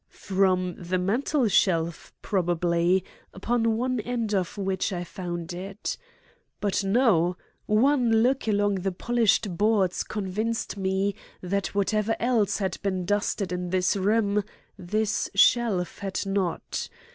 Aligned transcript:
From 0.25 0.73
the 0.81 0.97
mantel 0.97 1.47
shelf 1.47 2.11
probably, 2.23 3.05
upon 3.35 3.77
one 3.77 3.99
end 3.99 4.33
of 4.33 4.57
which 4.57 4.91
I 4.91 5.03
found 5.03 5.53
it. 5.53 5.95
But 6.59 6.83
no! 6.83 7.37
one 7.67 8.23
look 8.23 8.47
along 8.47 8.75
the 8.77 8.91
polished 8.91 9.55
boards 9.59 10.01
convinced 10.03 10.75
me 10.75 11.13
that 11.43 11.75
whatever 11.75 12.15
else 12.19 12.57
had 12.57 12.79
been 12.81 13.05
dusted 13.05 13.51
in 13.51 13.69
this 13.69 13.95
room 13.95 14.43
this 14.75 15.29
shelf 15.35 15.99
had 15.99 16.21
not. 16.25 16.89